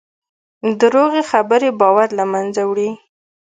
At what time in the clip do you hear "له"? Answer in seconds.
2.19-2.25